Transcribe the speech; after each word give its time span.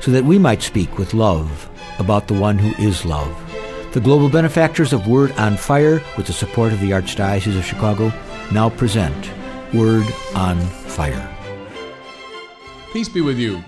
so 0.00 0.10
that 0.10 0.24
we 0.24 0.38
might 0.38 0.62
speak 0.62 0.98
with 0.98 1.14
love 1.14 1.70
about 1.98 2.28
the 2.28 2.34
one 2.34 2.58
who 2.58 2.82
is 2.82 3.04
love. 3.04 3.34
The 3.92 4.00
global 4.00 4.28
benefactors 4.28 4.92
of 4.92 5.06
Word 5.06 5.32
on 5.32 5.56
Fire, 5.56 6.02
with 6.16 6.26
the 6.26 6.32
support 6.32 6.72
of 6.72 6.80
the 6.80 6.90
Archdiocese 6.90 7.58
of 7.58 7.64
Chicago, 7.64 8.12
now 8.52 8.68
present 8.68 9.30
Word 9.72 10.06
on 10.34 10.60
Fire. 10.60 11.32
Peace 12.92 13.08
be 13.08 13.20
with 13.20 13.38
you. 13.38 13.64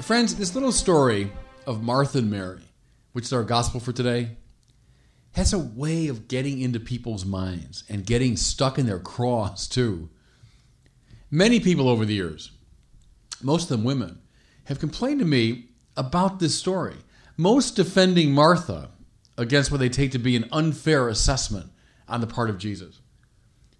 Friends, 0.00 0.34
this 0.34 0.54
little 0.54 0.72
story 0.72 1.32
of 1.66 1.82
Martha 1.82 2.18
and 2.18 2.30
Mary, 2.30 2.62
which 3.12 3.24
is 3.24 3.32
our 3.32 3.44
gospel 3.44 3.80
for 3.80 3.92
today, 3.92 4.36
has 5.32 5.52
a 5.52 5.58
way 5.58 6.08
of 6.08 6.28
getting 6.28 6.60
into 6.60 6.80
people's 6.80 7.24
minds 7.24 7.84
and 7.88 8.04
getting 8.06 8.36
stuck 8.36 8.78
in 8.78 8.86
their 8.86 8.98
craws, 8.98 9.68
too. 9.68 10.08
Many 11.30 11.60
people 11.60 11.88
over 11.88 12.04
the 12.04 12.14
years, 12.14 12.50
most 13.42 13.64
of 13.64 13.68
them 13.68 13.84
women, 13.84 14.18
have 14.70 14.78
complained 14.78 15.18
to 15.18 15.26
me 15.26 15.64
about 15.96 16.38
this 16.38 16.54
story, 16.54 16.94
most 17.36 17.74
defending 17.74 18.32
Martha 18.32 18.90
against 19.36 19.72
what 19.72 19.80
they 19.80 19.88
take 19.88 20.12
to 20.12 20.18
be 20.18 20.36
an 20.36 20.48
unfair 20.52 21.08
assessment 21.08 21.72
on 22.08 22.20
the 22.20 22.26
part 22.28 22.48
of 22.48 22.56
Jesus. 22.56 23.00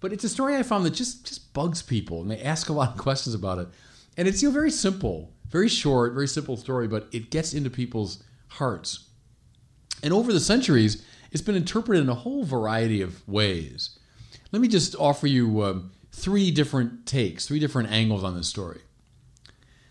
But 0.01 0.12
it's 0.12 0.25
a 0.25 0.29
story 0.29 0.56
I 0.56 0.64
found 0.64 0.84
that 0.84 0.91
just, 0.91 1.27
just 1.27 1.55
bugs 1.55 1.81
people, 1.81 2.20
and 2.20 2.29
they 2.29 2.42
ask 2.42 2.69
a 2.69 2.73
lot 2.73 2.91
of 2.91 2.98
questions 2.98 3.37
about 3.37 3.59
it. 3.59 3.69
And 4.17 4.27
it's 4.27 4.42
you 4.42 4.48
know, 4.48 4.53
very 4.53 4.70
simple, 4.73 5.33
very 5.48 5.69
short, 5.69 6.12
very 6.12 6.27
simple 6.27 6.56
story, 6.56 6.89
but 6.89 7.07
it 7.12 7.31
gets 7.31 7.55
into 7.55 7.70
people's 7.70 8.25
hearts. 8.48 9.11
And 10.03 10.12
over 10.12 10.33
the 10.33 10.41
centuries, 10.41 11.07
it's 11.31 11.42
been 11.42 11.55
interpreted 11.55 12.03
in 12.03 12.09
a 12.09 12.14
whole 12.14 12.42
variety 12.42 13.01
of 13.01 13.27
ways. 13.29 13.97
Let 14.51 14.61
me 14.61 14.67
just 14.67 14.97
offer 14.97 15.29
you 15.29 15.62
um, 15.62 15.92
three 16.11 16.51
different 16.51 17.07
takes, 17.07 17.47
three 17.47 17.61
different 17.61 17.92
angles 17.92 18.25
on 18.25 18.34
this 18.34 18.48
story. 18.48 18.81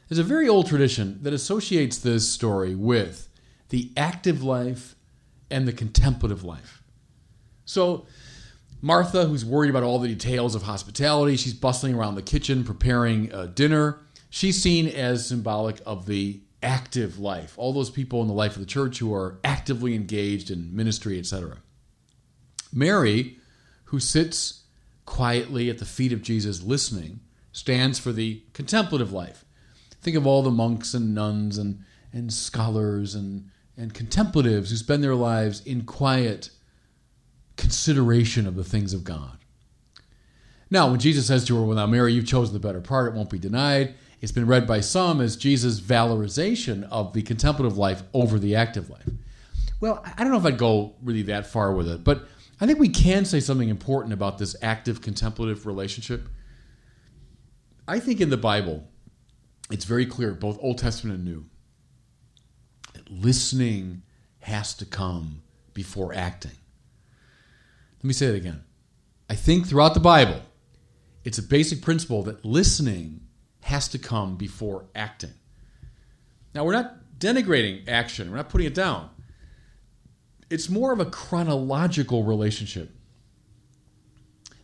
There's 0.10 0.20
a 0.20 0.24
very 0.24 0.50
old 0.50 0.68
tradition 0.68 1.20
that 1.22 1.34
associates 1.34 2.00
this 2.00 2.28
story 2.28 2.74
with 2.74 3.30
the 3.70 3.92
active 3.96 4.42
life 4.42 4.96
and 5.52 5.68
the 5.68 5.74
contemplative 5.74 6.44
life. 6.44 6.82
So, 7.66 8.08
Martha, 8.82 9.26
who's 9.26 9.46
worried 9.46 9.70
about 9.70 9.84
all 9.84 10.00
the 10.00 10.08
details 10.08 10.56
of 10.56 10.64
hospitality, 10.64 11.38
she's 11.38 11.54
bustling 11.54 11.94
around 11.94 12.16
the 12.16 12.24
kitchen 12.24 12.64
preparing 12.64 13.32
uh, 13.32 13.48
dinner. 13.48 14.00
She's 14.32 14.62
seen 14.62 14.88
as 14.88 15.28
symbolic 15.28 15.80
of 15.86 16.08
the 16.08 16.42
active 16.64 17.20
life, 17.20 17.54
all 17.58 17.72
those 17.72 17.92
people 17.92 18.24
in 18.24 18.28
the 18.28 18.34
life 18.34 18.54
of 18.54 18.62
the 18.62 18.66
church 18.66 18.98
who 18.98 19.14
are 19.14 19.38
actively 19.44 19.94
engaged 19.94 20.50
in 20.50 20.76
ministry, 20.76 21.20
etc. 21.20 21.58
Mary, 22.74 23.38
who 23.86 24.00
sits 24.00 24.64
quietly 25.06 25.70
at 25.70 25.78
the 25.78 25.86
feet 25.86 26.12
of 26.12 26.24
Jesus 26.24 26.64
listening, 26.64 27.20
stands 27.52 28.00
for 28.00 28.12
the 28.12 28.42
contemplative 28.54 29.12
life. 29.12 29.46
Think 30.02 30.16
of 30.16 30.26
all 30.26 30.42
the 30.42 30.52
monks 30.52 30.94
and 30.94 31.14
nuns 31.14 31.58
and, 31.58 31.84
and 32.14 32.32
scholars 32.34 33.16
and, 33.16 33.50
and 33.78 33.94
contemplatives 33.94 34.70
who 34.70 34.78
spend 34.78 35.04
their 35.04 35.16
lives 35.16 35.66
in 35.66 35.84
quiet 35.84 36.50
consideration 37.58 38.48
of 38.48 38.56
the 38.56 38.64
things 38.64 38.94
of 38.94 39.04
God. 39.04 39.38
Now, 40.72 40.90
when 40.90 41.00
Jesus 41.00 41.28
says 41.28 41.46
to 41.46 41.56
her, 41.56 41.64
Well, 41.64 41.76
now, 41.76 41.88
Mary, 41.88 42.14
you've 42.14 42.28
chosen 42.28 42.54
the 42.54 42.60
better 42.60 42.82
part, 42.82 43.12
it 43.12 43.16
won't 43.16 43.30
be 43.30 43.40
denied, 43.40 43.96
it's 44.22 44.32
been 44.32 44.48
read 44.48 44.68
by 44.68 44.82
some 44.82 45.22
as 45.22 45.36
Jesus' 45.36 45.80
valorization 45.80 46.88
of 46.90 47.14
the 47.14 47.22
contemplative 47.22 47.78
life 47.78 48.04
over 48.14 48.38
the 48.38 48.56
active 48.56 48.90
life. 48.90 49.10
Well, 49.80 50.04
I 50.18 50.24
don't 50.24 50.32
know 50.32 50.38
if 50.38 50.46
I'd 50.46 50.58
go 50.58 50.96
really 51.02 51.22
that 51.24 51.48
far 51.48 51.74
with 51.74 51.88
it, 51.88 52.04
but 52.04 52.28
I 52.60 52.66
think 52.66 52.80
we 52.80 52.90
can 52.90 53.24
say 53.24 53.40
something 53.40 53.70
important 53.70 54.14
about 54.14 54.38
this 54.38 54.56
active 54.62 55.02
contemplative 55.02 55.66
relationship. 55.66 56.28
I 57.88 58.00
think 58.00 58.20
in 58.20 58.30
the 58.30 58.38
Bible, 58.38 58.88
it's 59.70 59.86
very 59.86 60.06
clear, 60.06 60.34
both 60.34 60.58
Old 60.62 60.78
Testament 60.78 61.18
and 61.18 61.26
New, 61.26 61.46
that 62.94 63.10
listening 63.10 64.02
has 64.40 64.74
to 64.76 64.86
come 64.86 65.42
before 65.74 66.14
acting. 66.14 66.52
Let 68.00 68.04
me 68.04 68.14
say 68.14 68.28
it 68.28 68.36
again. 68.36 68.64
I 69.30 69.36
think 69.36 69.68
throughout 69.68 69.94
the 69.94 70.00
Bible, 70.00 70.42
it's 71.24 71.38
a 71.38 71.44
basic 71.44 71.82
principle 71.82 72.24
that 72.24 72.44
listening 72.44 73.22
has 73.62 73.88
to 73.90 74.00
come 74.00 74.36
before 74.36 74.86
acting. 74.96 75.34
Now, 76.56 76.66
we're 76.66 76.74
not 76.74 76.96
denigrating 77.20 77.88
action, 77.88 78.32
we're 78.32 78.38
not 78.38 78.50
putting 78.50 78.68
it 78.68 78.74
down. 78.74 79.10
It's 80.50 80.70
more 80.70 80.92
of 80.92 81.00
a 81.00 81.06
chronological 81.06 82.24
relationship. 82.24 82.90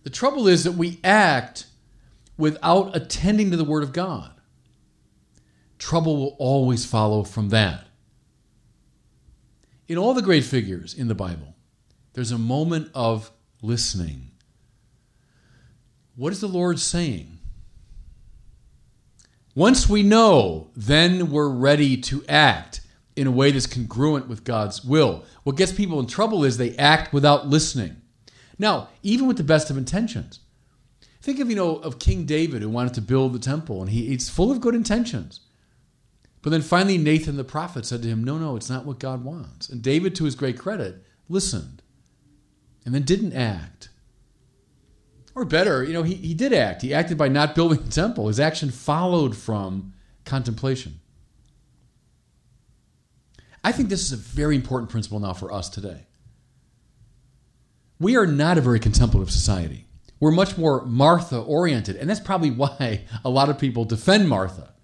The 0.03 0.09
trouble 0.09 0.47
is 0.47 0.63
that 0.63 0.71
we 0.71 0.99
act 1.03 1.67
without 2.37 2.95
attending 2.95 3.51
to 3.51 3.57
the 3.57 3.63
Word 3.63 3.83
of 3.83 3.93
God 3.93 4.34
trouble 5.77 6.17
will 6.17 6.35
always 6.39 6.85
follow 6.85 7.23
from 7.23 7.49
that. 7.49 7.85
In 9.87 9.97
all 9.97 10.13
the 10.13 10.21
great 10.21 10.43
figures 10.43 10.93
in 10.93 11.07
the 11.07 11.15
Bible, 11.15 11.55
there's 12.13 12.31
a 12.31 12.37
moment 12.37 12.89
of 12.95 13.31
listening. 13.61 14.31
What 16.15 16.31
is 16.31 16.41
the 16.41 16.47
Lord 16.47 16.79
saying? 16.79 17.39
Once 19.53 19.87
we 19.87 20.03
know, 20.03 20.69
then 20.75 21.31
we're 21.31 21.49
ready 21.49 21.95
to 21.95 22.23
act 22.27 22.81
in 23.15 23.27
a 23.27 23.31
way 23.31 23.51
that's 23.51 23.67
congruent 23.67 24.27
with 24.27 24.43
God's 24.43 24.83
will. 24.83 25.23
What 25.43 25.55
gets 25.55 25.71
people 25.71 25.99
in 25.99 26.07
trouble 26.07 26.43
is 26.43 26.57
they 26.57 26.75
act 26.75 27.13
without 27.13 27.47
listening. 27.47 28.01
Now, 28.57 28.89
even 29.03 29.27
with 29.27 29.37
the 29.37 29.43
best 29.43 29.69
of 29.69 29.77
intentions. 29.77 30.39
Think 31.21 31.39
of, 31.39 31.49
you 31.49 31.55
know, 31.55 31.77
of 31.77 31.99
King 31.99 32.25
David 32.25 32.61
who 32.61 32.69
wanted 32.69 32.93
to 32.95 33.01
build 33.01 33.33
the 33.33 33.39
temple 33.39 33.81
and 33.81 33.89
he, 33.89 34.07
he's 34.07 34.29
full 34.29 34.51
of 34.51 34.61
good 34.61 34.75
intentions. 34.75 35.41
But 36.45 36.51
then 36.51 36.61
finally, 36.61 36.99
Nathan 36.99 37.37
the 37.37 37.43
prophet 37.43 37.87
said 37.87 38.03
to 38.03 38.07
him, 38.07 38.23
No, 38.23 38.37
no, 38.37 38.55
it's 38.55 38.69
not 38.69 38.85
what 38.85 38.99
God 38.99 39.23
wants. 39.23 39.67
And 39.67 39.81
David, 39.81 40.13
to 40.13 40.25
his 40.25 40.35
great 40.35 40.59
credit, 40.59 41.03
listened 41.27 41.81
and 42.85 42.93
then 42.93 43.01
didn't 43.01 43.33
act. 43.33 43.89
Or 45.33 45.43
better, 45.43 45.83
you 45.83 45.91
know, 45.91 46.03
he, 46.03 46.13
he 46.13 46.35
did 46.35 46.53
act. 46.53 46.83
He 46.83 46.93
acted 46.93 47.17
by 47.17 47.29
not 47.29 47.55
building 47.55 47.81
the 47.81 47.89
temple. 47.89 48.27
His 48.27 48.39
action 48.39 48.69
followed 48.69 49.35
from 49.35 49.95
contemplation. 50.23 50.99
I 53.63 53.71
think 53.71 53.89
this 53.89 54.03
is 54.03 54.11
a 54.11 54.17
very 54.17 54.55
important 54.55 54.91
principle 54.91 55.19
now 55.19 55.33
for 55.33 55.51
us 55.51 55.67
today. 55.67 56.05
We 57.99 58.17
are 58.17 58.27
not 58.27 58.59
a 58.59 58.61
very 58.61 58.79
contemplative 58.79 59.31
society. 59.31 59.87
We're 60.19 60.29
much 60.29 60.59
more 60.59 60.85
Martha 60.85 61.39
oriented, 61.39 61.95
and 61.95 62.07
that's 62.07 62.19
probably 62.19 62.51
why 62.51 63.05
a 63.23 63.31
lot 63.31 63.49
of 63.49 63.57
people 63.57 63.83
defend 63.83 64.29
Martha. 64.29 64.74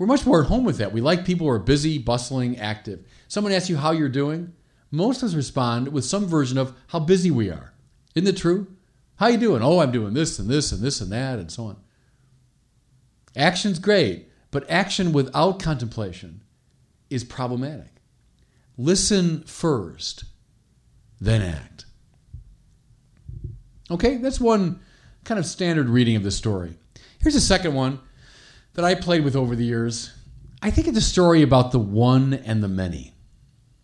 We're 0.00 0.06
much 0.06 0.24
more 0.24 0.40
at 0.40 0.48
home 0.48 0.64
with 0.64 0.78
that. 0.78 0.94
We 0.94 1.02
like 1.02 1.26
people 1.26 1.46
who 1.46 1.52
are 1.52 1.58
busy, 1.58 1.98
bustling, 1.98 2.58
active. 2.58 3.04
Someone 3.28 3.52
asks 3.52 3.68
you 3.68 3.76
how 3.76 3.90
you're 3.90 4.08
doing, 4.08 4.54
most 4.90 5.22
of 5.22 5.28
us 5.28 5.34
respond 5.34 5.88
with 5.88 6.06
some 6.06 6.26
version 6.26 6.56
of 6.56 6.74
how 6.86 7.00
busy 7.00 7.30
we 7.30 7.50
are. 7.50 7.74
Isn't 8.14 8.26
it 8.26 8.38
true? 8.38 8.66
How 9.16 9.26
you 9.26 9.36
doing? 9.36 9.62
Oh, 9.62 9.78
I'm 9.78 9.92
doing 9.92 10.14
this 10.14 10.38
and 10.38 10.48
this 10.48 10.72
and 10.72 10.80
this 10.80 11.02
and 11.02 11.12
that 11.12 11.38
and 11.38 11.52
so 11.52 11.64
on. 11.64 11.76
Action's 13.36 13.78
great, 13.78 14.30
but 14.50 14.68
action 14.70 15.12
without 15.12 15.60
contemplation 15.62 16.44
is 17.10 17.22
problematic. 17.22 18.00
Listen 18.78 19.42
first, 19.42 20.24
then 21.20 21.42
act. 21.42 21.84
Okay, 23.90 24.16
that's 24.16 24.40
one 24.40 24.80
kind 25.24 25.38
of 25.38 25.44
standard 25.44 25.90
reading 25.90 26.16
of 26.16 26.22
the 26.22 26.30
story. 26.30 26.72
Here's 27.18 27.36
a 27.36 27.40
second 27.40 27.74
one 27.74 28.00
that 28.74 28.84
I 28.84 28.94
played 28.94 29.24
with 29.24 29.36
over 29.36 29.56
the 29.56 29.64
years. 29.64 30.12
I 30.62 30.70
think 30.70 30.86
it's 30.86 30.98
a 30.98 31.02
story 31.02 31.42
about 31.42 31.72
the 31.72 31.78
one 31.78 32.34
and 32.34 32.62
the 32.62 32.68
many. 32.68 33.14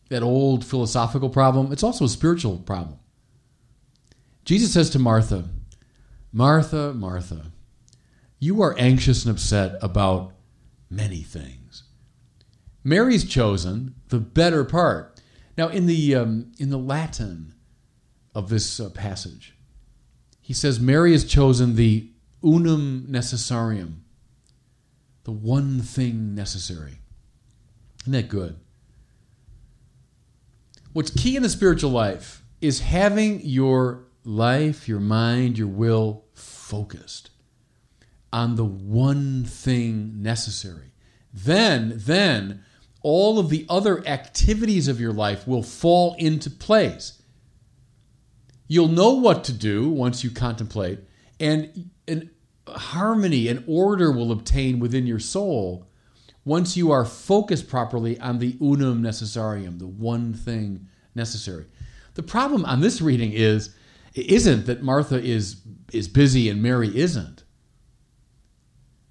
That 0.09 0.23
old 0.23 0.65
philosophical 0.65 1.31
problem. 1.31 1.73
It's 1.73 1.83
also 1.83 2.05
a 2.05 2.09
spiritual 2.09 2.59
problem. 2.59 2.99
Jesus 4.45 4.73
says 4.73 4.91
to 4.91 4.99
Martha, 4.99 5.45
Martha, 6.33 6.95
Martha, 6.95 7.51
you 8.39 8.63
are 8.63 8.79
anxious 8.79 9.25
and 9.25 9.35
upset 9.35 9.77
about 9.83 10.33
many 10.89 11.23
things. 11.23 11.83
Mary's 12.85 13.25
chosen 13.25 13.95
the 14.09 14.21
better 14.21 14.65
part. 14.65 15.21
Now, 15.59 15.69
in 15.69 15.87
the, 15.87 16.15
um, 16.15 16.53
in 16.59 16.71
the 16.71 16.79
Latin 16.79 17.55
of 18.35 18.49
this 18.49 18.79
uh, 18.79 18.91
passage, 18.91 19.57
he 20.41 20.53
says 20.53 20.79
Mary 20.79 21.11
has 21.11 21.25
chosen 21.25 21.75
the 21.75 22.11
unum 22.45 23.07
necessarium, 23.11 24.05
the 25.27 25.33
one 25.33 25.81
thing 25.81 26.37
necessary. 26.37 27.01
Isn't 28.03 28.13
that 28.13 28.29
good? 28.29 28.61
What's 30.93 31.11
key 31.11 31.35
in 31.35 31.43
the 31.43 31.49
spiritual 31.49 31.91
life 31.91 32.45
is 32.61 32.79
having 32.79 33.41
your 33.41 34.05
life, 34.23 34.87
your 34.87 35.01
mind, 35.01 35.59
your 35.59 35.67
will 35.67 36.27
focused 36.33 37.31
on 38.33 38.55
the 38.55 38.65
one 38.65 39.43
thing 39.43 40.23
necessary. 40.23 40.93
Then, 41.35 41.95
then 41.97 42.63
all 43.03 43.41
of 43.41 43.51
the 43.51 43.67
other 43.69 44.07
activities 44.07 44.87
of 44.87 45.01
your 45.01 45.13
life 45.13 45.45
will 45.45 45.65
fall 45.65 46.15
into 46.21 46.51
place. 46.51 47.21
You'll 48.69 48.87
know 48.87 49.15
what 49.15 49.43
to 49.45 49.53
do 49.53 49.89
once 49.89 50.23
you 50.23 50.31
contemplate, 50.31 51.01
and 51.41 51.91
an 52.07 52.31
harmony 52.69 53.49
and 53.49 53.65
order 53.67 54.11
will 54.13 54.33
obtain 54.33 54.79
within 54.79 55.07
your 55.07 55.19
soul 55.19 55.87
once 56.45 56.77
you 56.77 56.93
are 56.93 57.05
focused 57.05 57.69
properly 57.69 58.19
on 58.21 58.39
the 58.39 58.57
unum 58.61 59.03
necessarium, 59.03 59.79
the 59.79 59.87
one 59.87 60.33
thing 60.33 60.87
necessary. 61.15 61.67
The 62.15 62.23
problem 62.23 62.65
on 62.65 62.81
this 62.81 63.01
reading 63.01 63.33
is 63.33 63.75
it 64.15 64.27
isn't 64.27 64.67
that 64.67 64.83
Martha 64.83 65.23
is 65.23 65.61
is 65.93 66.09
busy 66.09 66.49
and 66.49 66.63
Mary 66.63 66.97
isn't. 66.97 67.45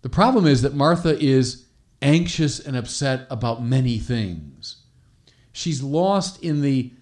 The 0.01 0.10
problem 0.10 0.46
is 0.46 0.62
that 0.62 0.74
Martha 0.74 1.18
is 1.19 1.66
anxious 2.01 2.60
and 2.60 2.75
upset 2.75 3.28
about 3.30 3.63
many 3.63 3.98
things. 3.98 4.84
She's 5.51 5.81
lost 5.81 6.44
in 6.44 6.62
the 6.62 6.94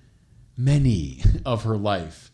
many 0.57 1.23
of 1.45 1.63
her 1.63 1.77
life. 1.77 2.31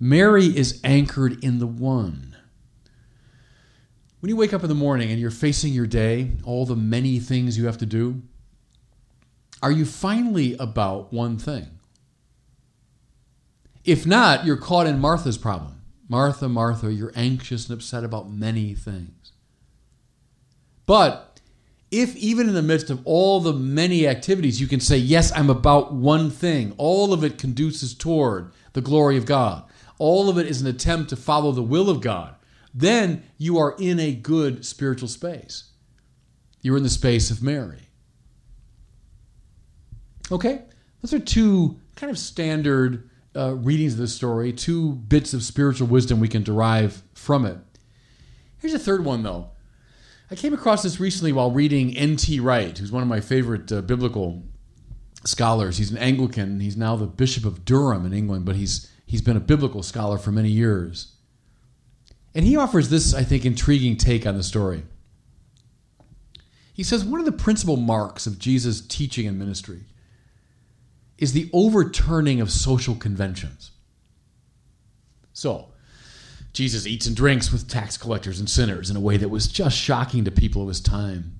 Mary 0.00 0.46
is 0.46 0.80
anchored 0.82 1.42
in 1.44 1.58
the 1.58 1.66
one. 1.66 2.33
When 4.24 4.30
you 4.30 4.36
wake 4.36 4.54
up 4.54 4.62
in 4.62 4.70
the 4.70 4.74
morning 4.74 5.10
and 5.10 5.20
you're 5.20 5.30
facing 5.30 5.74
your 5.74 5.86
day, 5.86 6.30
all 6.44 6.64
the 6.64 6.74
many 6.74 7.18
things 7.18 7.58
you 7.58 7.66
have 7.66 7.76
to 7.76 7.84
do, 7.84 8.22
are 9.62 9.70
you 9.70 9.84
finally 9.84 10.56
about 10.56 11.12
one 11.12 11.36
thing? 11.36 11.66
If 13.84 14.06
not, 14.06 14.46
you're 14.46 14.56
caught 14.56 14.86
in 14.86 14.98
Martha's 14.98 15.36
problem. 15.36 15.82
Martha, 16.08 16.48
Martha, 16.48 16.90
you're 16.90 17.12
anxious 17.14 17.68
and 17.68 17.76
upset 17.76 18.02
about 18.02 18.30
many 18.30 18.72
things. 18.72 19.32
But 20.86 21.42
if 21.90 22.16
even 22.16 22.48
in 22.48 22.54
the 22.54 22.62
midst 22.62 22.88
of 22.88 23.02
all 23.04 23.40
the 23.40 23.52
many 23.52 24.08
activities, 24.08 24.58
you 24.58 24.66
can 24.66 24.80
say, 24.80 24.96
Yes, 24.96 25.32
I'm 25.32 25.50
about 25.50 25.92
one 25.92 26.30
thing, 26.30 26.72
all 26.78 27.12
of 27.12 27.24
it 27.24 27.36
conduces 27.36 27.92
toward 27.92 28.52
the 28.72 28.80
glory 28.80 29.18
of 29.18 29.26
God, 29.26 29.64
all 29.98 30.30
of 30.30 30.38
it 30.38 30.46
is 30.46 30.62
an 30.62 30.66
attempt 30.66 31.10
to 31.10 31.16
follow 31.16 31.52
the 31.52 31.62
will 31.62 31.90
of 31.90 32.00
God, 32.00 32.36
then 32.74 33.22
you 33.38 33.58
are 33.58 33.76
in 33.78 34.00
a 34.00 34.12
good 34.12 34.66
spiritual 34.66 35.08
space. 35.08 35.70
You're 36.60 36.76
in 36.76 36.82
the 36.82 36.90
space 36.90 37.30
of 37.30 37.42
Mary. 37.42 37.88
Okay? 40.32 40.62
Those 41.00 41.14
are 41.14 41.18
two 41.18 41.78
kind 41.94 42.10
of 42.10 42.18
standard 42.18 43.08
uh, 43.36 43.54
readings 43.54 43.94
of 43.94 43.98
this 43.98 44.14
story, 44.14 44.52
two 44.52 44.92
bits 44.92 45.34
of 45.34 45.42
spiritual 45.42 45.86
wisdom 45.86 46.20
we 46.20 46.28
can 46.28 46.42
derive 46.42 47.02
from 47.14 47.44
it. 47.44 47.58
Here's 48.58 48.74
a 48.74 48.78
third 48.78 49.04
one, 49.04 49.22
though. 49.22 49.50
I 50.30 50.34
came 50.34 50.54
across 50.54 50.82
this 50.82 50.98
recently 50.98 51.32
while 51.32 51.50
reading 51.50 51.96
N.T. 51.96 52.40
Wright, 52.40 52.76
who's 52.76 52.90
one 52.90 53.02
of 53.02 53.08
my 53.08 53.20
favorite 53.20 53.70
uh, 53.70 53.82
biblical 53.82 54.42
scholars. 55.24 55.76
He's 55.78 55.90
an 55.90 55.98
Anglican. 55.98 56.60
He's 56.60 56.76
now 56.76 56.96
the 56.96 57.06
Bishop 57.06 57.44
of 57.44 57.64
Durham 57.64 58.06
in 58.06 58.12
England, 58.12 58.44
but 58.46 58.56
he's 58.56 58.90
he's 59.06 59.20
been 59.20 59.36
a 59.36 59.40
biblical 59.40 59.82
scholar 59.82 60.16
for 60.16 60.32
many 60.32 60.48
years. 60.48 61.13
And 62.34 62.44
he 62.44 62.56
offers 62.56 62.88
this, 62.88 63.14
I 63.14 63.22
think, 63.22 63.44
intriguing 63.44 63.96
take 63.96 64.26
on 64.26 64.36
the 64.36 64.42
story. 64.42 64.84
He 66.72 66.82
says 66.82 67.04
one 67.04 67.20
of 67.20 67.26
the 67.26 67.32
principal 67.32 67.76
marks 67.76 68.26
of 68.26 68.38
Jesus' 68.38 68.80
teaching 68.80 69.28
and 69.28 69.38
ministry 69.38 69.84
is 71.18 71.32
the 71.32 71.48
overturning 71.52 72.40
of 72.40 72.50
social 72.50 72.96
conventions. 72.96 73.70
So, 75.32 75.68
Jesus 76.52 76.86
eats 76.86 77.06
and 77.06 77.16
drinks 77.16 77.52
with 77.52 77.68
tax 77.68 77.96
collectors 77.96 78.40
and 78.40 78.50
sinners 78.50 78.90
in 78.90 78.96
a 78.96 79.00
way 79.00 79.16
that 79.16 79.28
was 79.28 79.46
just 79.46 79.76
shocking 79.76 80.24
to 80.24 80.30
people 80.30 80.62
of 80.62 80.68
his 80.68 80.80
time. 80.80 81.38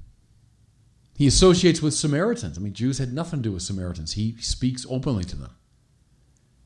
He 1.17 1.27
associates 1.27 1.81
with 1.81 1.95
Samaritans. 1.95 2.59
I 2.59 2.61
mean, 2.61 2.73
Jews 2.73 2.99
had 2.99 3.13
nothing 3.13 3.41
to 3.41 3.49
do 3.49 3.53
with 3.53 3.63
Samaritans. 3.63 4.15
He 4.15 4.37
speaks 4.41 4.85
openly 4.89 5.25
to 5.25 5.37
them. 5.37 5.55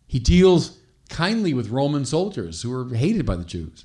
He 0.06 0.18
deals 0.18 0.78
kindly 1.10 1.52
with 1.52 1.68
Roman 1.68 2.06
soldiers 2.06 2.62
who 2.62 2.70
were 2.70 2.94
hated 2.94 3.26
by 3.26 3.36
the 3.36 3.44
Jews. 3.44 3.84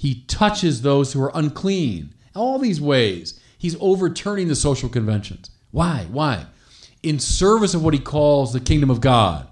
He 0.00 0.22
touches 0.28 0.80
those 0.80 1.12
who 1.12 1.22
are 1.22 1.30
unclean. 1.34 2.14
All 2.34 2.58
these 2.58 2.80
ways, 2.80 3.38
he's 3.58 3.76
overturning 3.80 4.48
the 4.48 4.56
social 4.56 4.88
conventions. 4.88 5.50
Why? 5.72 6.06
Why? 6.10 6.46
In 7.02 7.18
service 7.18 7.74
of 7.74 7.84
what 7.84 7.92
he 7.92 8.00
calls 8.00 8.54
the 8.54 8.60
kingdom 8.60 8.88
of 8.88 9.02
God. 9.02 9.46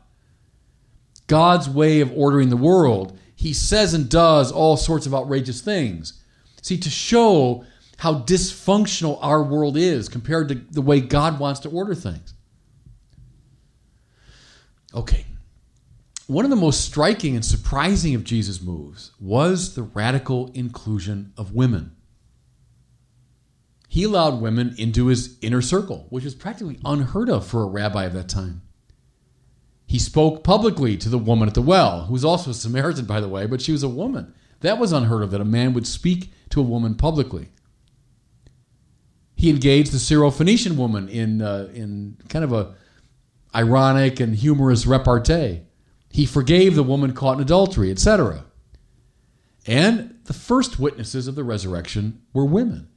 God's 1.27 1.69
way 1.69 2.01
of 2.01 2.11
ordering 2.17 2.49
the 2.49 2.57
world 2.57 3.19
he 3.37 3.53
says 3.53 3.93
and 3.93 4.09
does 4.09 4.51
all 4.51 4.79
sorts 4.79 5.05
of 5.05 5.15
outrageous 5.15 5.61
things. 5.61 6.15
See, 6.63 6.79
to 6.79 6.89
show 6.89 7.67
how 7.99 8.21
dysfunctional 8.21 9.19
our 9.21 9.43
world 9.43 9.77
is 9.77 10.09
compared 10.09 10.49
to 10.49 10.55
the 10.55 10.81
way 10.81 11.03
God 11.03 11.39
wants 11.39 11.61
to 11.61 11.69
order 11.69 11.95
things. 11.95 12.33
Okay. 14.95 15.27
One 16.29 16.45
of 16.45 16.51
the 16.51 16.57
most 16.57 16.83
striking 16.83 17.37
and 17.37 17.43
surprising 17.45 18.15
of 18.15 18.23
Jesus' 18.23 18.61
moves 18.61 19.13
was 19.19 19.75
the 19.75 19.83
radical 19.83 20.51
inclusion 20.53 21.33
of 21.39 21.55
women. 21.55 21.97
He 23.89 24.05
allowed 24.05 24.43
women 24.43 24.75
into 24.77 25.07
his 25.07 25.39
inner 25.41 25.63
circle, 25.63 26.07
which 26.11 26.25
was 26.25 26.35
practically 26.35 26.79
unheard 26.85 27.31
of 27.31 27.47
for 27.47 27.63
a 27.63 27.67
rabbi 27.67 28.05
of 28.05 28.13
that 28.13 28.29
time. 28.29 28.61
He 29.87 29.99
spoke 29.99 30.45
publicly 30.45 30.99
to 30.99 31.09
the 31.09 31.17
woman 31.17 31.49
at 31.49 31.55
the 31.55 31.63
well, 31.63 32.05
who 32.05 32.13
was 32.13 32.27
also 32.27 32.51
a 32.51 32.55
Samaritan, 32.55 33.07
by 33.07 33.23
the 33.23 33.29
way, 33.29 33.47
but 33.47 33.63
she 33.63 33.73
was 33.73 33.83
a 33.83 33.89
woman. 33.89 34.35
That 34.61 34.79
was 34.79 34.93
unheard 34.93 35.23
of 35.23 35.31
that 35.31 35.41
a 35.41 35.47
man 35.47 35.73
would 35.73 35.87
speak 35.87 36.31
to 36.51 36.61
a 36.61 36.63
woman 36.63 36.95
publicly. 36.95 37.49
He 39.35 39.49
engaged 39.49 39.93
the 39.93 39.97
Syrophoenician 39.97 40.77
woman 40.77 41.09
in, 41.09 41.41
uh, 41.41 41.71
in 41.73 42.19
kind 42.29 42.45
of 42.45 42.53
a 42.53 42.75
ironic 43.55 44.21
and 44.21 44.37
humorous 44.37 44.85
repartee. 44.85 45.63
He 46.11 46.27
forgave 46.27 46.75
the 46.75 46.83
woman 46.83 47.13
caught 47.13 47.37
in 47.37 47.43
adultery, 47.43 47.91
etc. 47.91 48.45
And 49.67 50.19
the 50.25 50.33
first 50.33 50.79
witnesses 50.79 51.29
of 51.29 51.35
the 51.35 51.45
resurrection 51.45 52.23
were 52.33 52.45
women. 52.45 52.89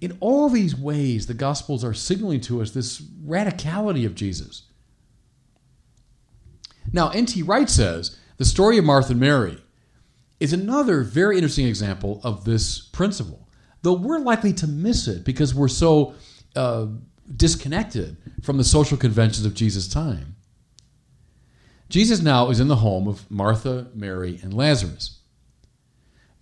In 0.00 0.16
all 0.20 0.48
these 0.48 0.76
ways, 0.76 1.26
the 1.26 1.34
Gospels 1.34 1.82
are 1.82 1.94
signaling 1.94 2.40
to 2.42 2.60
us 2.60 2.70
this 2.70 3.00
radicality 3.00 4.04
of 4.04 4.14
Jesus. 4.14 4.62
Now, 6.92 7.08
N.T. 7.10 7.42
Wright 7.42 7.68
says 7.68 8.18
the 8.36 8.44
story 8.44 8.78
of 8.78 8.84
Martha 8.84 9.12
and 9.12 9.20
Mary 9.20 9.58
is 10.38 10.52
another 10.52 11.02
very 11.02 11.36
interesting 11.36 11.66
example 11.66 12.20
of 12.22 12.44
this 12.44 12.80
principle, 12.80 13.48
though 13.82 13.94
we're 13.94 14.18
likely 14.18 14.52
to 14.52 14.66
miss 14.66 15.08
it 15.08 15.24
because 15.24 15.54
we're 15.54 15.68
so 15.68 16.14
uh, 16.54 16.86
disconnected 17.34 18.16
from 18.42 18.58
the 18.58 18.64
social 18.64 18.98
conventions 18.98 19.46
of 19.46 19.54
Jesus' 19.54 19.88
time. 19.88 20.36
Jesus 21.88 22.20
now 22.20 22.50
is 22.50 22.60
in 22.60 22.68
the 22.68 22.76
home 22.76 23.06
of 23.06 23.30
Martha, 23.30 23.88
Mary, 23.94 24.40
and 24.42 24.52
Lazarus. 24.52 25.20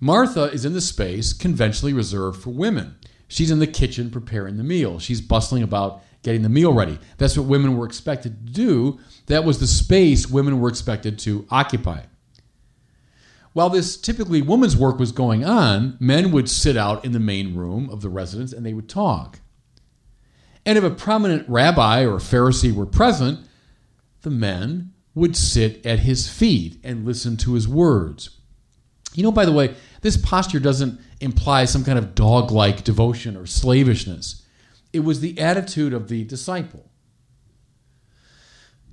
Martha 0.01 0.45
is 0.45 0.65
in 0.65 0.73
the 0.73 0.81
space 0.81 1.33
conventionally 1.33 1.93
reserved 1.93 2.43
for 2.43 2.51
women. 2.51 2.97
She's 3.29 3.51
in 3.51 3.59
the 3.59 3.67
kitchen 3.67 4.11
preparing 4.11 4.57
the 4.57 4.65
meal. 4.65 4.99
She's 4.99 5.21
bustling 5.21 5.63
about 5.63 6.03
getting 6.23 6.43
the 6.43 6.49
meal 6.49 6.73
ready. 6.73 6.99
That's 7.19 7.37
what 7.37 7.47
women 7.47 7.77
were 7.77 7.87
expected 7.87 8.47
to 8.47 8.53
do. 8.53 8.99
That 9.27 9.45
was 9.45 9.61
the 9.61 9.67
space 9.67 10.29
women 10.29 10.61
were 10.61 10.69
expected 10.69 11.19
to 11.21 11.47
occupy. 11.51 12.03
While 13.53 13.71
this 13.71 13.97
typically 13.97 14.43
woman's 14.43 14.77
work 14.77 14.99
was 14.99 15.13
going 15.13 15.45
on, 15.45 15.97
men 16.01 16.33
would 16.33 16.49
sit 16.49 16.77
out 16.77 17.05
in 17.05 17.13
the 17.13 17.21
main 17.21 17.55
room 17.55 17.89
of 17.89 18.01
the 18.01 18.09
residence 18.09 18.53
and 18.53 18.67
they 18.67 18.75
would 18.75 18.89
talk. 18.89 19.41
And 20.67 20.79
if 20.79 20.83
a 20.83 20.91
prominent 20.91 21.49
rabbi 21.49 22.05
or 22.05 22.17
Pharisee 22.17 22.75
were 22.75 22.87
present, 22.87 23.47
the 24.23 24.31
men 24.31 24.94
would 25.15 25.37
sit 25.37 25.85
at 25.87 26.01
his 26.01 26.29
feet 26.29 26.79
and 26.83 27.05
listen 27.05 27.37
to 27.39 27.55
his 27.55 27.69
words. 27.69 28.41
You 29.15 29.23
know, 29.23 29.33
by 29.33 29.45
the 29.45 29.53
way, 29.53 29.75
this 30.01 30.17
posture 30.17 30.59
doesn't 30.59 31.01
imply 31.21 31.65
some 31.67 31.85
kind 31.85 31.99
of 31.99 32.15
dog 32.15 32.51
like 32.51 32.85
devotion 32.85 33.37
or 33.37 33.47
slavishness. 33.47 34.45
It 34.93 35.01
was 35.01 35.21
the 35.21 35.39
attitude 35.39 35.93
of 35.93 36.09
the 36.09 36.25
disciple. 36.25 36.91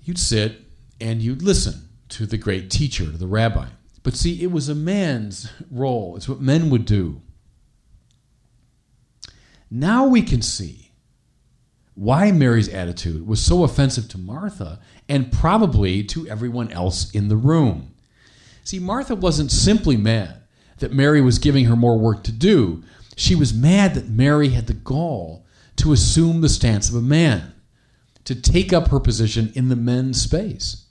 You'd 0.03 0.19
sit 0.19 0.61
and 0.99 1.21
you'd 1.21 1.41
listen 1.41 1.89
to 2.09 2.25
the 2.25 2.37
great 2.37 2.69
teacher, 2.69 3.05
the 3.05 3.27
rabbi. 3.27 3.67
But 4.03 4.15
see, 4.15 4.41
it 4.41 4.51
was 4.51 4.69
a 4.69 4.75
man's 4.75 5.51
role. 5.69 6.15
It's 6.15 6.29
what 6.29 6.41
men 6.41 6.69
would 6.69 6.85
do. 6.85 7.21
Now 9.69 10.05
we 10.05 10.21
can 10.21 10.41
see 10.41 10.90
why 12.01 12.31
Mary's 12.31 12.67
attitude 12.67 13.27
was 13.27 13.39
so 13.39 13.63
offensive 13.63 14.07
to 14.07 14.17
Martha 14.17 14.79
and 15.07 15.31
probably 15.31 16.03
to 16.03 16.27
everyone 16.27 16.71
else 16.71 17.11
in 17.11 17.27
the 17.27 17.35
room. 17.35 17.93
See, 18.63 18.79
Martha 18.79 19.13
wasn't 19.13 19.51
simply 19.51 19.97
mad 19.97 20.41
that 20.79 20.91
Mary 20.91 21.21
was 21.21 21.37
giving 21.37 21.65
her 21.65 21.75
more 21.75 21.99
work 21.99 22.23
to 22.23 22.31
do, 22.31 22.83
she 23.15 23.35
was 23.35 23.53
mad 23.53 23.93
that 23.93 24.09
Mary 24.09 24.49
had 24.49 24.65
the 24.65 24.73
gall 24.73 25.45
to 25.75 25.93
assume 25.93 26.41
the 26.41 26.49
stance 26.49 26.89
of 26.89 26.95
a 26.95 27.01
man. 27.01 27.53
to 28.23 28.33
take 28.33 28.73
up 28.73 28.87
her 28.87 28.99
position 28.99 29.51
in 29.55 29.69
the 29.69 29.75
men's 29.75 30.21
space. 30.21 30.85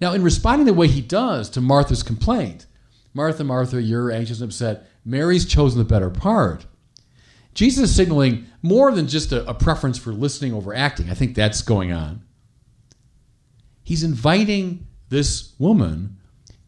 Now, 0.00 0.12
in 0.12 0.22
responding 0.22 0.66
the 0.66 0.74
way 0.74 0.86
he 0.86 1.00
does 1.00 1.50
to 1.50 1.60
Martha's 1.60 2.02
complaint, 2.04 2.66
Martha, 3.12 3.42
Martha, 3.42 3.82
you're 3.82 4.12
anxious 4.12 4.40
and 4.40 4.50
upset. 4.50 4.88
Mary's 5.04 5.46
chosen 5.46 5.78
the 5.78 5.84
better 5.84 6.10
part. 6.10 6.66
Jesus 7.54 7.90
is 7.90 7.96
signaling 7.96 8.46
more 8.62 8.92
than 8.92 9.08
just 9.08 9.32
a, 9.32 9.48
a 9.48 9.54
preference 9.54 9.98
for 9.98 10.12
listening 10.12 10.54
over 10.54 10.74
acting. 10.74 11.10
I 11.10 11.14
think 11.14 11.34
that's 11.34 11.62
going 11.62 11.92
on. 11.92 12.22
He's 13.82 14.04
inviting 14.04 14.86
this 15.08 15.54
woman 15.58 16.18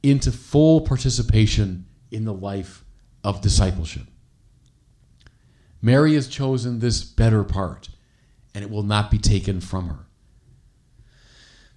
into 0.02 0.32
full 0.32 0.80
participation 0.80 1.86
in 2.10 2.24
the 2.24 2.32
life 2.32 2.84
of 3.22 3.40
discipleship. 3.40 4.02
Mary 5.80 6.14
has 6.14 6.28
chosen 6.28 6.78
this 6.78 7.02
better 7.02 7.44
part, 7.44 7.88
and 8.54 8.64
it 8.64 8.70
will 8.70 8.82
not 8.82 9.10
be 9.10 9.18
taken 9.18 9.60
from 9.60 9.88
her. 9.88 10.06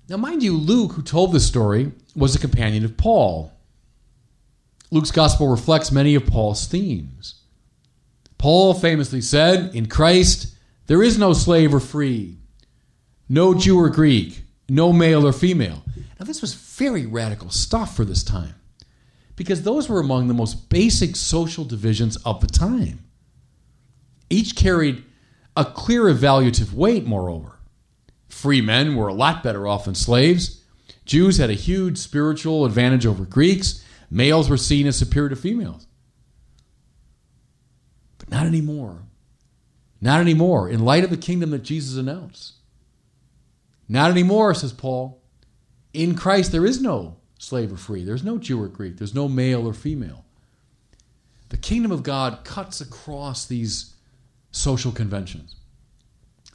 Now, 0.07 0.17
mind 0.17 0.43
you, 0.43 0.55
Luke, 0.55 0.93
who 0.93 1.01
told 1.01 1.31
this 1.31 1.47
story, 1.47 1.91
was 2.15 2.35
a 2.35 2.39
companion 2.39 2.85
of 2.85 2.97
Paul. 2.97 3.51
Luke's 4.91 5.11
gospel 5.11 5.47
reflects 5.47 5.91
many 5.91 6.13
of 6.13 6.27
Paul's 6.27 6.67
themes. 6.67 7.41
Paul 8.37 8.73
famously 8.73 9.21
said, 9.21 9.73
In 9.75 9.87
Christ, 9.87 10.55
there 10.87 11.01
is 11.01 11.17
no 11.17 11.33
slave 11.33 11.73
or 11.73 11.79
free, 11.79 12.37
no 13.27 13.53
Jew 13.53 13.79
or 13.79 13.89
Greek, 13.89 14.43
no 14.69 14.93
male 14.93 15.25
or 15.25 15.33
female. 15.33 15.83
Now, 16.19 16.25
this 16.25 16.41
was 16.41 16.53
very 16.53 17.05
radical 17.05 17.49
stuff 17.49 17.95
for 17.95 18.05
this 18.05 18.23
time 18.23 18.55
because 19.35 19.63
those 19.63 19.89
were 19.89 19.99
among 19.99 20.27
the 20.27 20.33
most 20.33 20.69
basic 20.69 21.15
social 21.15 21.65
divisions 21.65 22.17
of 22.17 22.39
the 22.39 22.47
time. 22.47 22.99
Each 24.29 24.55
carried 24.55 25.03
a 25.57 25.65
clear 25.65 26.03
evaluative 26.03 26.73
weight, 26.73 27.05
moreover. 27.05 27.59
Free 28.27 28.61
men 28.61 28.95
were 28.95 29.07
a 29.07 29.13
lot 29.13 29.43
better 29.43 29.67
off 29.67 29.85
than 29.85 29.95
slaves. 29.95 30.61
Jews 31.05 31.37
had 31.37 31.49
a 31.49 31.53
huge 31.53 31.97
spiritual 31.97 32.65
advantage 32.65 33.05
over 33.05 33.25
Greeks. 33.25 33.83
Males 34.09 34.49
were 34.49 34.57
seen 34.57 34.87
as 34.87 34.97
superior 34.97 35.29
to 35.29 35.35
females. 35.35 35.87
But 38.17 38.29
not 38.29 38.45
anymore. 38.45 39.03
Not 40.01 40.19
anymore, 40.19 40.69
in 40.69 40.85
light 40.85 41.03
of 41.03 41.09
the 41.09 41.17
kingdom 41.17 41.51
that 41.51 41.63
Jesus 41.63 41.97
announced. 41.97 42.53
Not 43.87 44.11
anymore, 44.11 44.53
says 44.53 44.73
Paul. 44.73 45.21
In 45.93 46.15
Christ, 46.15 46.51
there 46.51 46.65
is 46.65 46.81
no 46.81 47.17
slave 47.39 47.71
or 47.71 47.77
free. 47.77 48.03
There's 48.03 48.23
no 48.23 48.37
Jew 48.37 48.61
or 48.61 48.67
Greek. 48.67 48.97
There's 48.97 49.15
no 49.15 49.27
male 49.27 49.65
or 49.67 49.73
female. 49.73 50.25
The 51.49 51.57
kingdom 51.57 51.91
of 51.91 52.03
God 52.03 52.43
cuts 52.43 52.81
across 52.81 53.45
these 53.45 53.93
social 54.51 54.91
conventions. 54.91 55.55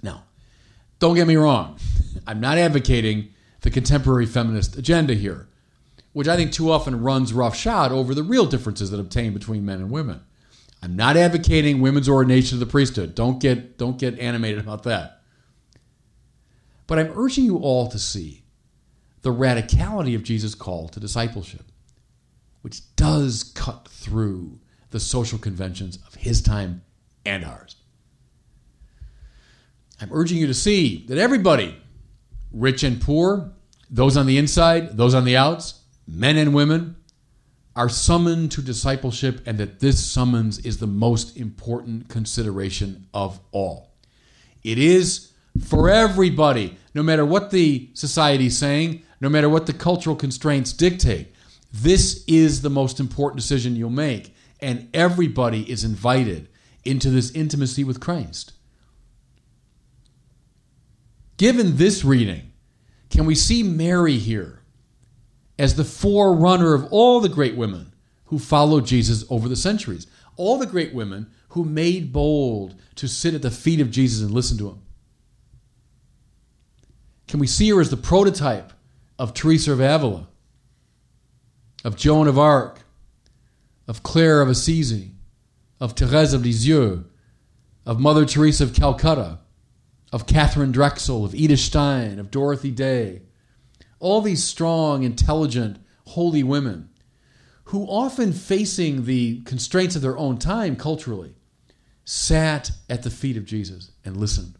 Now, 0.02 0.24
don't 0.98 1.14
get 1.14 1.26
me 1.26 1.36
wrong. 1.36 1.78
I'm 2.26 2.40
not 2.40 2.58
advocating 2.58 3.30
the 3.62 3.70
contemporary 3.70 4.26
feminist 4.26 4.76
agenda 4.76 5.14
here, 5.14 5.48
which 6.12 6.28
I 6.28 6.36
think 6.36 6.52
too 6.52 6.70
often 6.70 7.02
runs 7.02 7.32
roughshod 7.32 7.92
over 7.92 8.14
the 8.14 8.22
real 8.22 8.46
differences 8.46 8.90
that 8.90 9.00
obtain 9.00 9.32
between 9.32 9.64
men 9.64 9.80
and 9.80 9.90
women. 9.90 10.22
I'm 10.82 10.96
not 10.96 11.16
advocating 11.16 11.80
women's 11.80 12.08
ordination 12.08 12.58
to 12.58 12.64
the 12.64 12.70
priesthood. 12.70 13.14
Don't 13.14 13.38
get, 13.38 13.76
don't 13.76 13.98
get 13.98 14.18
animated 14.18 14.60
about 14.60 14.84
that. 14.84 15.20
But 16.86 16.98
I'm 16.98 17.12
urging 17.16 17.44
you 17.44 17.58
all 17.58 17.88
to 17.88 17.98
see 17.98 18.44
the 19.22 19.32
radicality 19.32 20.14
of 20.14 20.22
Jesus' 20.22 20.54
call 20.54 20.88
to 20.88 21.00
discipleship, 21.00 21.66
which 22.62 22.94
does 22.96 23.52
cut 23.54 23.88
through 23.88 24.58
the 24.90 25.00
social 25.00 25.38
conventions 25.38 25.98
of 26.06 26.14
his 26.16 26.42
time 26.42 26.82
and 27.24 27.44
ours. 27.44 27.76
I'm 30.00 30.10
urging 30.12 30.38
you 30.38 30.46
to 30.46 30.54
see 30.54 31.04
that 31.08 31.18
everybody, 31.18 31.76
rich 32.52 32.82
and 32.82 33.00
poor, 33.00 33.52
those 33.90 34.16
on 34.16 34.26
the 34.26 34.38
inside, 34.38 34.96
those 34.96 35.14
on 35.14 35.24
the 35.24 35.36
outs, 35.36 35.80
men 36.06 36.38
and 36.38 36.54
women, 36.54 36.96
are 37.76 37.88
summoned 37.88 38.50
to 38.52 38.62
discipleship 38.62 39.40
and 39.46 39.58
that 39.58 39.80
this 39.80 40.04
summons 40.04 40.58
is 40.60 40.78
the 40.78 40.86
most 40.86 41.36
important 41.36 42.08
consideration 42.08 43.06
of 43.14 43.40
all. 43.52 43.92
It 44.62 44.78
is 44.78 45.32
for 45.64 45.88
everybody, 45.88 46.76
no 46.94 47.02
matter 47.02 47.24
what 47.24 47.50
the 47.50 47.90
society 47.94 48.46
is 48.46 48.58
saying, 48.58 49.02
no 49.20 49.28
matter 49.28 49.48
what 49.48 49.66
the 49.66 49.72
cultural 49.72 50.16
constraints 50.16 50.72
dictate. 50.72 51.34
This 51.72 52.24
is 52.26 52.62
the 52.62 52.70
most 52.70 52.98
important 52.98 53.40
decision 53.40 53.76
you'll 53.76 53.90
make, 53.90 54.34
and 54.60 54.88
everybody 54.92 55.70
is 55.70 55.84
invited 55.84 56.48
into 56.84 57.10
this 57.10 57.30
intimacy 57.32 57.84
with 57.84 58.00
Christ. 58.00 58.52
Given 61.36 61.76
this 61.76 62.04
reading, 62.04 62.52
can 63.08 63.24
we 63.24 63.34
see 63.34 63.62
Mary 63.62 64.18
here 64.18 64.59
as 65.60 65.74
the 65.74 65.84
forerunner 65.84 66.72
of 66.72 66.86
all 66.90 67.20
the 67.20 67.28
great 67.28 67.54
women 67.54 67.92
who 68.24 68.38
followed 68.38 68.86
Jesus 68.86 69.24
over 69.28 69.46
the 69.46 69.54
centuries? 69.54 70.06
All 70.36 70.56
the 70.56 70.66
great 70.66 70.94
women 70.94 71.30
who 71.50 71.64
made 71.64 72.14
bold 72.14 72.76
to 72.94 73.06
sit 73.06 73.34
at 73.34 73.42
the 73.42 73.50
feet 73.50 73.78
of 73.78 73.90
Jesus 73.90 74.22
and 74.22 74.30
listen 74.30 74.56
to 74.56 74.68
him. 74.68 74.80
Can 77.28 77.40
we 77.40 77.46
see 77.46 77.68
her 77.68 77.80
as 77.80 77.90
the 77.90 77.98
prototype 77.98 78.72
of 79.18 79.34
Teresa 79.34 79.72
of 79.72 79.80
Avila, 79.80 80.28
of 81.84 81.94
Joan 81.94 82.26
of 82.26 82.38
Arc, 82.38 82.80
of 83.86 84.02
Clare 84.02 84.40
of 84.40 84.48
Assisi, 84.48 85.10
of 85.78 85.92
Therese 85.92 86.32
of 86.32 86.42
Lisieux, 86.42 87.04
of 87.84 88.00
Mother 88.00 88.24
Teresa 88.24 88.64
of 88.64 88.72
Calcutta, 88.72 89.40
of 90.10 90.26
Katharine 90.26 90.72
Drexel, 90.72 91.24
of 91.24 91.34
Edith 91.34 91.60
Stein, 91.60 92.18
of 92.18 92.30
Dorothy 92.30 92.70
Day. 92.70 93.22
All 94.00 94.20
these 94.20 94.42
strong, 94.42 95.04
intelligent, 95.04 95.78
holy 96.06 96.42
women 96.42 96.88
who, 97.64 97.84
often 97.84 98.32
facing 98.32 99.04
the 99.04 99.42
constraints 99.42 99.94
of 99.94 100.02
their 100.02 100.18
own 100.18 100.38
time 100.38 100.74
culturally, 100.74 101.36
sat 102.04 102.72
at 102.88 103.04
the 103.04 103.10
feet 103.10 103.36
of 103.36 103.44
Jesus 103.44 103.92
and 104.04 104.16
listened. 104.16 104.56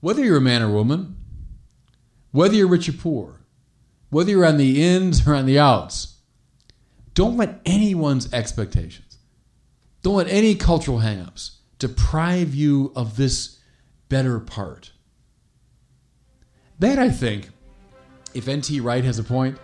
Whether 0.00 0.24
you're 0.24 0.38
a 0.38 0.40
man 0.40 0.62
or 0.62 0.72
woman, 0.72 1.16
whether 2.32 2.56
you're 2.56 2.66
rich 2.66 2.88
or 2.88 2.94
poor, 2.94 3.42
whether 4.10 4.32
you're 4.32 4.44
on 4.44 4.56
the 4.56 4.82
ins 4.82 5.24
or 5.24 5.34
on 5.36 5.46
the 5.46 5.60
outs, 5.60 6.16
don't 7.14 7.36
let 7.36 7.60
anyone's 7.64 8.32
expectations 8.32 9.12
don't 10.02 10.16
let 10.16 10.28
any 10.28 10.54
cultural 10.54 10.98
hangups 10.98 11.58
deprive 11.78 12.54
you 12.54 12.92
of 12.94 13.16
this 13.16 13.58
better 14.08 14.40
part. 14.40 14.92
That, 16.82 16.98
I 16.98 17.10
think, 17.10 17.48
if 18.34 18.48
N.T. 18.48 18.80
Wright 18.80 19.04
has 19.04 19.20
a 19.20 19.22
point, 19.22 19.56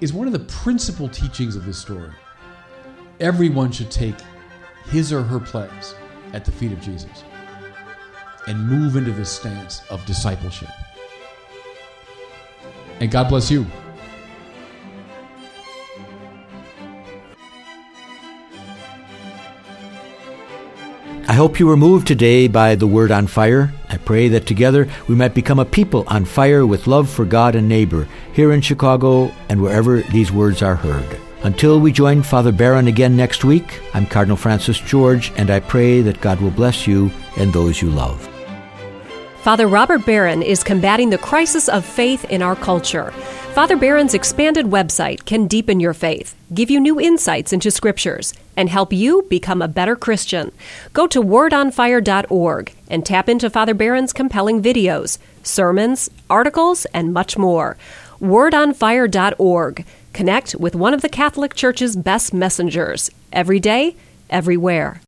is 0.00 0.12
one 0.12 0.26
of 0.26 0.32
the 0.32 0.40
principal 0.40 1.08
teachings 1.08 1.54
of 1.54 1.64
this 1.64 1.78
story. 1.78 2.10
Everyone 3.20 3.70
should 3.70 3.88
take 3.88 4.16
his 4.86 5.12
or 5.12 5.22
her 5.22 5.38
place 5.38 5.94
at 6.32 6.44
the 6.44 6.50
feet 6.50 6.72
of 6.72 6.80
Jesus 6.80 7.22
and 8.48 8.68
move 8.68 8.96
into 8.96 9.12
this 9.12 9.30
stance 9.30 9.82
of 9.90 10.04
discipleship. 10.06 10.70
And 12.98 13.12
God 13.12 13.28
bless 13.28 13.48
you. 13.48 13.64
I 21.34 21.36
hope 21.36 21.58
you 21.58 21.66
were 21.66 21.76
moved 21.76 22.06
today 22.06 22.46
by 22.46 22.76
the 22.76 22.86
word 22.86 23.10
on 23.10 23.26
fire. 23.26 23.74
I 23.88 23.96
pray 23.96 24.28
that 24.28 24.46
together 24.46 24.86
we 25.08 25.16
might 25.16 25.34
become 25.34 25.58
a 25.58 25.64
people 25.64 26.04
on 26.06 26.24
fire 26.24 26.64
with 26.64 26.86
love 26.86 27.10
for 27.10 27.24
God 27.24 27.56
and 27.56 27.68
neighbor 27.68 28.06
here 28.32 28.52
in 28.52 28.60
Chicago 28.60 29.32
and 29.48 29.60
wherever 29.60 30.02
these 30.02 30.30
words 30.30 30.62
are 30.62 30.76
heard. 30.76 31.18
Until 31.42 31.80
we 31.80 31.90
join 31.90 32.22
Father 32.22 32.52
Barron 32.52 32.86
again 32.86 33.16
next 33.16 33.44
week, 33.44 33.80
I'm 33.94 34.06
Cardinal 34.06 34.36
Francis 34.36 34.78
George, 34.78 35.32
and 35.36 35.50
I 35.50 35.58
pray 35.58 36.02
that 36.02 36.20
God 36.20 36.40
will 36.40 36.52
bless 36.52 36.86
you 36.86 37.10
and 37.36 37.52
those 37.52 37.82
you 37.82 37.90
love. 37.90 38.33
Father 39.44 39.66
Robert 39.66 40.06
Barron 40.06 40.40
is 40.40 40.64
combating 40.64 41.10
the 41.10 41.18
crisis 41.18 41.68
of 41.68 41.84
faith 41.84 42.24
in 42.30 42.40
our 42.40 42.56
culture. 42.56 43.10
Father 43.52 43.76
Barron's 43.76 44.14
expanded 44.14 44.64
website 44.64 45.26
can 45.26 45.46
deepen 45.46 45.80
your 45.80 45.92
faith, 45.92 46.34
give 46.54 46.70
you 46.70 46.80
new 46.80 46.98
insights 46.98 47.52
into 47.52 47.70
scriptures, 47.70 48.32
and 48.56 48.70
help 48.70 48.90
you 48.90 49.20
become 49.28 49.60
a 49.60 49.68
better 49.68 49.96
Christian. 49.96 50.50
Go 50.94 51.06
to 51.08 51.20
wordonfire.org 51.22 52.74
and 52.88 53.04
tap 53.04 53.28
into 53.28 53.50
Father 53.50 53.74
Barron's 53.74 54.14
compelling 54.14 54.62
videos, 54.62 55.18
sermons, 55.42 56.08
articles, 56.30 56.86
and 56.94 57.12
much 57.12 57.36
more. 57.36 57.76
Wordonfire.org. 58.22 59.84
Connect 60.14 60.54
with 60.54 60.74
one 60.74 60.94
of 60.94 61.02
the 61.02 61.10
Catholic 61.10 61.52
Church's 61.52 61.96
best 61.96 62.32
messengers 62.32 63.10
every 63.30 63.60
day, 63.60 63.94
everywhere. 64.30 65.02